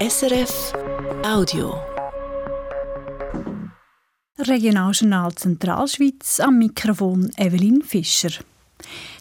SRF 0.00 0.72
Audio. 1.24 1.74
Regionaljournal 4.38 5.34
Zentralschweiz 5.34 6.38
am 6.38 6.58
Mikrofon 6.58 7.32
Evelyn 7.36 7.82
Fischer. 7.82 8.30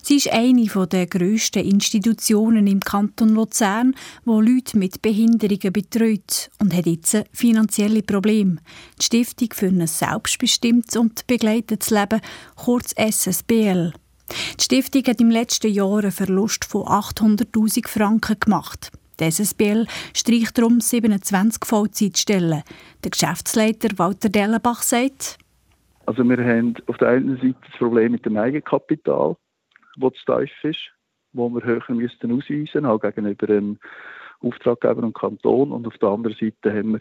Sie 0.04 0.18
ist 0.18 0.32
eine 0.32 0.68
der 0.86 1.08
grössten 1.08 1.66
Institutionen 1.66 2.68
im 2.68 2.79
Kanton 2.79 3.29
Luzern, 3.29 3.96
wo 4.24 4.40
Leute 4.40 4.78
mit 4.78 5.02
Behinderungen 5.02 5.74
betreut 5.74 6.52
und 6.59 6.76
hat 6.76 6.86
jetzt 6.86 7.23
finanzielle 7.34 8.04
Probleme. 8.04 8.57
Die 9.00 9.05
Stiftung 9.05 9.50
für 9.54 9.70
ein 9.70 9.88
selbstbestimmtes 9.88 10.96
und 10.96 11.25
begleitetes 11.25 11.89
Leben, 11.89 12.21
kurz 12.55 12.94
SSBL. 12.96 13.94
Die 14.59 14.64
Stiftung 14.64 15.05
hat 15.07 15.21
im 15.21 15.32
letzten 15.32 15.73
Jahr 15.73 15.98
einen 15.98 16.12
Verlust 16.12 16.66
von 16.66 16.84
800.000 16.84 17.88
Franken 17.88 18.39
gemacht. 18.39 18.91
Die 19.20 19.31
SSBL 19.31 19.88
streicht 20.15 20.57
darum 20.57 20.79
27 20.79 21.66
Vollzeitstellen. 21.66 22.63
Der 23.03 23.12
Geschäftsleiter 23.12 23.98
Walter 23.98 24.30
Dellenbach 24.30 24.84
sagt, 24.84 25.38
also 26.05 26.23
wir 26.23 26.38
haben 26.38 26.75
auf 26.88 26.98
der 26.98 27.09
einen 27.09 27.35
Seite 27.35 27.55
das 27.67 27.77
Problem 27.77 28.13
mit 28.13 28.25
dem 28.25 28.38
Eigenkapital, 28.38 29.35
das 29.98 30.13
zu 30.25 30.38
tief 30.38 30.63
ist, 30.63 30.91
wo 31.34 31.49
wir 31.49 31.63
höher 31.63 31.84
müssten 31.89 32.31
ausweisen, 32.31 32.85
auch 32.85 32.99
gegenüber 32.99 33.48
dem 33.48 33.77
Auftraggeber 34.39 35.03
und 35.03 35.13
Kanton. 35.13 35.73
Und 35.73 35.86
auf 35.86 35.97
der 35.97 36.09
anderen 36.09 36.38
Seite 36.39 36.77
haben 36.77 36.99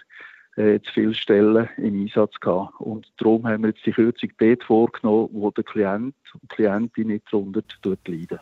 wir 0.57 0.75
äh, 0.75 0.81
zu 0.81 0.93
viele 0.93 1.15
Stellen 1.15 1.69
im 1.77 2.03
Einsatz 2.03 2.35
gehabt. 2.41 2.81
Und 2.81 3.07
darum 3.19 3.47
haben 3.47 3.63
wir 3.63 3.71
jetzt 3.71 3.87
die 3.87 3.93
Kürzung 3.93 4.31
dort 4.39 4.65
vorgenommen, 4.65 5.29
wo 5.33 5.51
der 5.53 5.65
Klient 5.65 6.17
und 6.35 6.49
Klientin 6.49 7.09
nicht 7.09 7.27
darunter 7.31 7.63
leiden. 8.07 8.41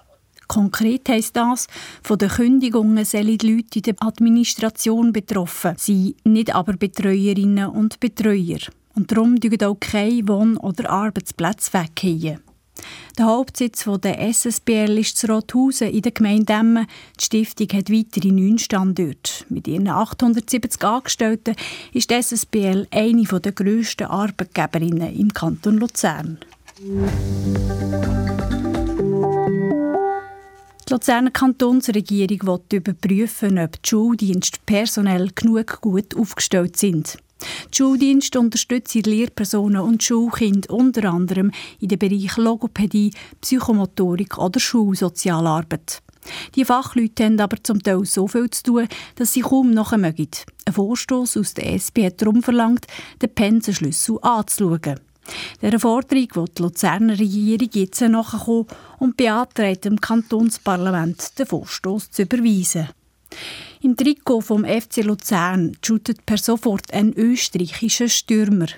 Konkret 0.48 1.08
heisst 1.08 1.36
das, 1.36 1.66
von 2.02 2.18
den 2.18 2.28
Kündigungen 2.28 3.04
sollen 3.04 3.38
die 3.38 3.54
Leute 3.54 3.78
in 3.78 3.82
der 3.82 3.94
Administration 4.00 5.12
betroffen 5.12 5.74
sein, 5.76 6.14
nicht 6.24 6.54
aber 6.54 6.74
Betreuerinnen 6.74 7.68
und 7.68 8.00
Betreuer. 8.00 8.58
Und 8.94 9.10
darum 9.10 9.36
dürfen 9.40 9.64
auch 9.64 9.80
keine 9.80 10.28
Wohn- 10.28 10.56
oder 10.56 10.90
Arbeitsplätze 10.90 11.72
weggehen. 11.72 12.40
Der 13.16 13.26
Hauptsitz 13.26 13.84
der 14.02 14.20
SSBL 14.20 14.98
ist 14.98 15.16
zu 15.16 15.28
Rothausen 15.28 15.88
in 15.88 16.02
der 16.02 16.12
Gemeinde 16.12 16.52
Emmen. 16.52 16.86
Die 17.20 17.24
Stiftung 17.24 17.68
hat 17.72 17.90
weitere 17.90 18.32
neun 18.32 18.58
Standorte. 18.58 19.44
Mit 19.48 19.68
ihren 19.68 19.88
870 19.88 20.82
Angestellten 20.82 21.54
ist 21.92 22.10
die 22.10 22.20
SSBL 22.20 22.88
eine 22.90 23.22
der 23.22 23.52
grössten 23.52 24.04
Arbeitgeberinnen 24.04 25.14
im 25.14 25.32
Kanton 25.32 25.78
Luzern. 25.78 26.38
Die 30.94 30.98
Luzerner 30.98 31.32
Kantonsregierung 31.32 32.46
will 32.46 32.78
überprüfen, 32.78 33.58
ob 33.58 33.82
die 33.82 33.88
Schuldienste 33.88 34.60
personell 34.64 35.28
genug 35.34 35.80
gut 35.80 36.14
aufgestellt 36.16 36.76
sind. 36.76 37.18
Die 37.72 37.76
Schuldienste 37.78 38.38
unterstützen 38.38 39.02
Lehrpersonen 39.02 39.80
und 39.80 40.04
Schulkinder 40.04 40.72
unter 40.72 41.12
anderem 41.12 41.50
in 41.80 41.88
den 41.88 41.98
Bereichen 41.98 42.44
Logopädie, 42.44 43.10
Psychomotorik 43.40 44.38
oder 44.38 44.60
Schulsozialarbeit. 44.60 46.00
Die 46.54 46.64
Fachleute 46.64 47.24
haben 47.24 47.40
aber 47.40 47.60
zum 47.60 47.82
Teil 47.82 48.04
so 48.04 48.28
viel 48.28 48.48
zu 48.50 48.62
tun, 48.62 48.88
dass 49.16 49.32
sie 49.32 49.40
kaum 49.40 49.72
nachmögen. 49.72 50.28
Ein 50.64 50.74
Vorstoß 50.74 51.38
aus 51.38 51.54
der 51.54 51.74
SP 51.74 52.06
hat 52.06 52.22
darum 52.22 52.40
verlangt, 52.40 52.86
den 53.20 53.34
Pensenschlüssel 53.34 54.20
anzuschauen. 54.22 55.00
Der 55.62 55.78
Forderung 55.80 56.28
will 56.34 56.44
die 56.56 56.62
Luzerner 56.62 57.18
Regierung 57.18 57.70
jetzt 57.72 58.00
nachkommen 58.00 58.66
und 58.98 59.16
beantragt 59.16 59.84
dem 59.84 60.00
Kantonsparlament, 60.00 61.38
den 61.38 61.46
Vorstoß 61.46 62.10
zu 62.10 62.22
überweisen. 62.22 62.88
Im 63.84 63.96
Trikot 63.96 64.40
vom 64.40 64.64
FC 64.64 65.04
Luzern 65.04 65.76
shootet 65.84 66.24
per 66.24 66.38
sofort 66.38 66.92
ein 66.94 67.12
österreichischer 67.12 68.08
Stürmer. 68.08 68.68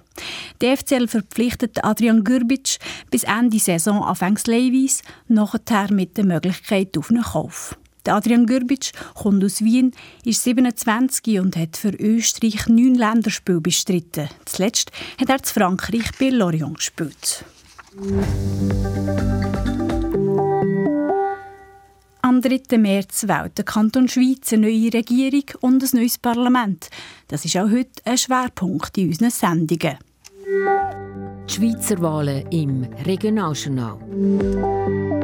Der 0.60 0.76
FCL 0.76 1.06
verpflichtet 1.06 1.84
Adrian 1.84 2.24
Gürbic 2.24 2.78
bis 3.10 3.22
Ende 3.22 3.60
Saison 3.60 4.02
anfangs 4.02 4.46
leihweise, 4.46 5.02
nachher 5.28 5.92
mit 5.92 6.16
der 6.16 6.24
Möglichkeit 6.24 6.98
auf 6.98 7.10
einen 7.10 7.22
Kauf. 7.22 7.76
Adrian 8.08 8.46
Gürbic 8.46 8.92
kommt 9.14 9.44
aus 9.44 9.62
Wien, 9.62 9.92
ist 10.24 10.44
27 10.44 11.40
und 11.40 11.56
hat 11.56 11.76
für 11.76 11.90
Österreich 11.90 12.68
neun 12.68 12.94
Länderspiele 12.94 13.60
bestritten. 13.60 14.28
Zuletzt 14.44 14.90
hat 15.20 15.28
er 15.28 15.42
zu 15.42 15.54
Frankreich 15.54 16.10
bei 16.18 16.30
Lorient 16.30 16.76
gespielt. 16.76 17.44
Am 22.22 22.42
3. 22.42 22.76
März 22.76 23.28
wählt 23.28 23.56
der 23.56 23.64
Kanton 23.64 24.08
Schweiz 24.08 24.52
eine 24.52 24.66
neue 24.66 24.92
Regierung 24.92 25.44
und 25.60 25.82
ein 25.82 25.88
neues 25.92 26.18
Parlament. 26.18 26.90
Das 27.28 27.44
ist 27.44 27.56
auch 27.56 27.70
heute 27.70 28.02
ein 28.04 28.18
Schwerpunkt 28.18 28.98
in 28.98 29.08
unseren 29.08 29.30
Sendungen. 29.30 29.96
Die 31.48 31.54
Schweizer 31.54 32.02
Wahlen 32.02 32.50
im 32.50 32.82
Regionaljournal. 33.06 35.15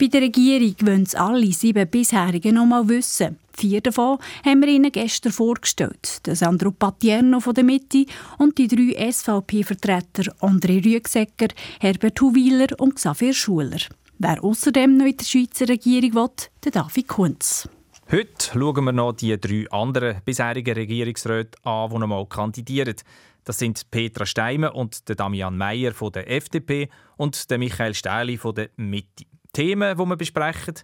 Bei 0.00 0.06
der 0.06 0.22
Regierung 0.22 0.76
wollen 0.82 1.02
es 1.02 1.16
alle 1.16 1.52
sieben 1.52 1.88
bisherigen 1.88 2.54
noch 2.54 2.66
mal 2.66 2.88
wissen. 2.88 3.36
Vier 3.52 3.80
davon 3.80 4.18
haben 4.44 4.60
wir 4.60 4.68
Ihnen 4.68 4.92
gestern 4.92 5.32
vorgestellt. 5.32 6.24
Der 6.24 6.36
Sandro 6.36 6.70
Patierno 6.70 7.40
von 7.40 7.54
der 7.54 7.64
Mitte 7.64 8.06
und 8.38 8.56
die 8.58 8.68
drei 8.68 9.10
SVP-Vertreter 9.10 10.32
André 10.40 10.84
Rüegsecker, 10.84 11.48
Herbert 11.80 12.20
Huwiler 12.20 12.68
und 12.78 12.94
Xavier 12.94 13.34
Schuler. 13.34 13.80
Wer 14.20 14.44
außerdem 14.44 14.98
noch 14.98 15.06
in 15.06 15.16
der 15.16 15.24
Schweizer 15.24 15.68
Regierung 15.68 16.14
will, 16.14 16.30
der 16.64 16.70
David 16.70 17.08
Kunz. 17.08 17.68
Heute 18.12 18.52
schauen 18.52 18.84
wir 18.84 18.92
noch 18.92 19.14
die 19.14 19.36
drei 19.40 19.68
anderen 19.72 20.22
bisherigen 20.24 20.74
Regierungsräte 20.74 21.58
an, 21.64 21.90
die 21.90 21.98
noch 21.98 22.06
mal 22.06 22.26
kandidieren. 22.26 22.94
Das 23.42 23.58
sind 23.58 23.90
Petra 23.90 24.26
Steimer 24.26 24.76
und 24.76 25.02
Damian 25.18 25.56
Meyer 25.56 25.92
von 25.92 26.12
der 26.12 26.30
FDP 26.30 26.88
und 27.16 27.44
Michael 27.50 27.94
Stähli 27.94 28.36
von 28.36 28.54
der 28.54 28.70
Mitte. 28.76 29.24
Themen, 29.58 29.98
die 29.98 30.04
wir 30.04 30.16
besprechen. 30.16 30.74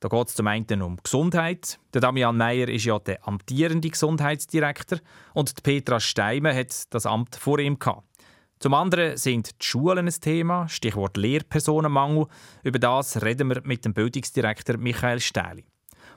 Da 0.00 0.08
geht 0.08 0.26
es 0.26 0.34
zum 0.34 0.48
einen 0.48 0.82
um 0.82 0.96
Gesundheit. 1.00 1.78
Der 1.92 2.00
Damian 2.00 2.36
Meyer 2.36 2.68
ist 2.68 2.84
ja 2.84 2.98
der 2.98 3.28
amtierende 3.28 3.88
Gesundheitsdirektor 3.88 4.98
und 5.34 5.62
Petra 5.62 6.00
Steimer 6.00 6.52
hat 6.52 6.92
das 6.92 7.06
Amt 7.06 7.36
vor 7.36 7.60
ihm 7.60 7.78
gehabt. 7.78 8.02
Zum 8.58 8.74
anderen 8.74 9.16
sind 9.18 9.62
die 9.62 9.64
Schulen 9.64 10.08
ein 10.08 10.20
Thema, 10.20 10.68
Stichwort 10.68 11.16
Lehrpersonenmangel. 11.16 12.26
Über 12.64 12.80
das 12.80 13.22
reden 13.22 13.50
wir 13.50 13.62
mit 13.62 13.84
dem 13.84 13.94
Bildungsdirektor 13.94 14.78
Michael 14.78 15.20
Stähli. 15.20 15.64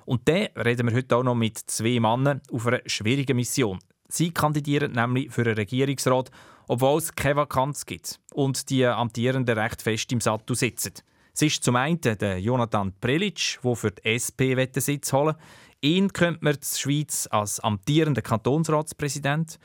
Und 0.05 0.27
dann 0.27 0.47
reden 0.57 0.87
wir 0.87 0.95
heute 0.95 1.17
auch 1.17 1.23
noch 1.23 1.35
mit 1.35 1.59
zwei 1.59 1.99
Männern 1.99 2.41
auf 2.51 2.65
einer 2.65 2.81
schwierigen 2.87 3.35
Mission. 3.35 3.77
Sie 4.07 4.31
kandidieren 4.31 4.93
nämlich 4.93 5.29
für 5.29 5.43
einen 5.43 5.53
Regierungsrat, 5.53 6.31
obwohl 6.67 6.97
es 6.97 7.13
keine 7.13 7.35
Vakanz 7.35 7.85
gibt 7.85 8.19
und 8.33 8.71
die 8.71 8.87
Amtierenden 8.87 9.55
recht 9.55 9.83
fest 9.83 10.11
im 10.11 10.19
Sattel 10.19 10.55
sitzen. 10.55 10.93
Es 11.39 11.43
ist 11.43 11.63
zum 11.63 11.75
einen 11.75 12.01
der 12.01 12.39
Jonathan 12.39 12.91
Prelic, 12.99 13.59
der 13.63 13.75
für 13.75 13.91
die 13.91 14.09
SP 14.09 14.57
Sitz 14.77 15.13
holen 15.13 15.35
Ihn 15.81 16.11
könnte 16.11 16.43
man 16.43 16.55
der 16.55 16.65
Schweiz 16.65 17.27
als 17.29 17.59
amtierender 17.59 18.23
Kantonsratspräsident 18.23 19.59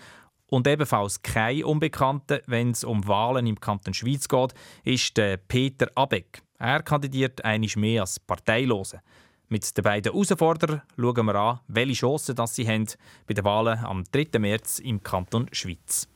und 0.49 0.67
ebenfalls 0.67 1.23
kein 1.23 1.65
Unbekannter, 1.65 2.43
wenn 2.47 2.73
es 2.73 2.85
um 2.85 3.09
Wahlen 3.09 3.47
im 3.47 3.59
Kanton 3.59 3.95
Schweiz 3.95 4.29
geht, 4.29 4.53
ist 4.85 5.17
der 5.17 5.39
Peter 5.39 5.89
Abeck. 5.95 6.43
Er 6.59 6.83
kandidiert 6.83 7.43
eigentlich 7.43 7.79
mehr 7.79 8.03
als 8.03 8.21
Parteilose. 8.21 9.01
Mit 9.49 9.75
den 9.75 9.83
beiden 9.83 10.13
Herausforderern 10.13 10.83
schauen 10.99 11.25
wir 11.25 11.35
an, 11.37 11.61
welche 11.69 11.95
Chancen 11.95 12.37
sie 12.49 12.69
haben 12.69 12.87
bei 13.27 13.33
den 13.33 13.47
Wahlen 13.47 13.79
am 13.79 14.05
3. 14.13 14.39
März 14.39 14.79
im 14.79 15.03
Kanton 15.03 15.49
Schweiz. 15.53 16.07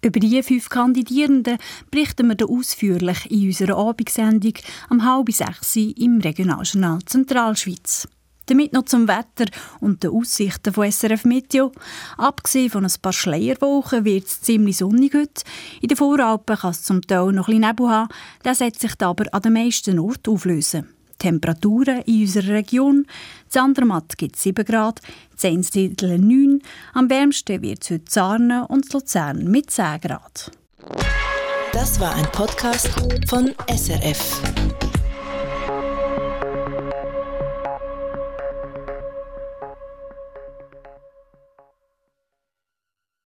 Über 0.00 0.20
die 0.20 0.42
fünf 0.44 0.68
Kandidierenden 0.68 1.58
berichten 1.90 2.28
wir 2.28 2.48
ausführlich 2.48 3.30
in 3.30 3.48
unserer 3.48 3.76
Abendsendung 3.76 4.54
am 4.88 5.04
halb 5.04 5.32
sechs 5.32 5.74
im 5.74 6.20
Regionaljournal 6.20 7.00
Zentralschweiz. 7.04 8.06
Damit 8.46 8.72
noch 8.72 8.84
zum 8.84 9.08
Wetter 9.08 9.50
und 9.80 10.02
den 10.02 10.10
Aussichten 10.10 10.72
von 10.72 10.90
SRF 10.90 11.24
Meteo. 11.24 11.72
Abgesehen 12.16 12.70
von 12.70 12.84
ein 12.84 12.92
paar 13.02 13.12
Schleierwochen 13.12 14.04
wird 14.04 14.26
es 14.26 14.40
ziemlich 14.40 14.78
sonnig 14.78 15.12
heute. 15.14 15.42
In 15.82 15.88
den 15.88 15.96
Voralpen 15.96 16.56
kann 16.56 16.70
es 16.70 16.82
zum 16.84 17.02
Teil 17.02 17.32
noch 17.32 17.48
ein 17.48 17.60
Nebel 17.60 17.90
haben, 17.90 18.08
der 18.44 18.54
setzt 18.54 18.80
sich 18.80 18.92
aber 19.00 19.24
an 19.32 19.42
den 19.42 19.52
meisten 19.52 19.98
Orten 19.98 20.30
auflösen. 20.30 20.97
Temperaturen 21.18 22.02
in 22.02 22.22
unserer 22.22 22.54
Region. 22.54 23.06
In 23.52 23.60
Andermatt 23.60 24.16
gibt 24.16 24.36
es 24.36 24.42
7 24.42 24.64
Grad, 24.64 25.00
in 25.42 25.50
Einsiedel 25.50 26.18
9, 26.18 26.62
am 26.94 27.10
wärmsten 27.10 27.62
wird 27.62 27.82
es 27.82 27.90
heute 27.90 28.04
Zarnen 28.04 28.64
und 28.64 28.92
Luzern 28.92 29.44
mit 29.44 29.70
10 29.70 30.00
Grad. 30.00 30.50
Das 31.72 32.00
war 32.00 32.14
ein 32.14 32.26
Podcast 32.32 32.88
von 33.28 33.54
SRF. 33.68 34.87